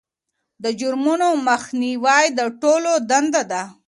[0.63, 3.63] د جرمونو مخنیوی د ټولو دنده ده.